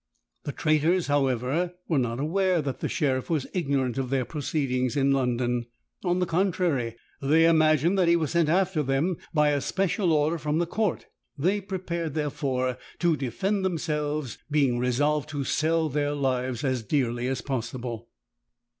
The 0.45 0.51
traitors, 0.51 1.05
however, 1.05 1.75
were 1.87 1.99
not 1.99 2.19
aware 2.19 2.59
that 2.63 2.79
the 2.79 2.89
sheriff 2.89 3.29
was 3.29 3.45
ignorant 3.53 3.99
of 3.99 4.09
their 4.09 4.25
proceedings 4.25 4.97
in 4.97 5.11
London: 5.11 5.67
on 6.03 6.17
the 6.17 6.25
contrary, 6.25 6.95
they 7.21 7.45
imagined 7.45 7.99
that 7.99 8.07
he 8.07 8.15
was 8.15 8.31
sent 8.31 8.49
after 8.49 8.81
them 8.81 9.17
by 9.31 9.49
a 9.49 9.61
special 9.61 10.11
order 10.11 10.39
from 10.39 10.57
the 10.57 10.65
court. 10.65 11.05
They 11.37 11.61
prepared, 11.61 12.15
therefore, 12.15 12.79
to 12.97 13.15
defend 13.15 13.63
themselves, 13.63 14.39
being 14.49 14.79
resolved 14.79 15.29
to 15.29 15.43
sell 15.43 15.87
their 15.87 16.13
lives 16.15 16.63
as 16.63 16.81
dearly 16.81 17.27
as 17.27 17.41
possible. 17.41 18.09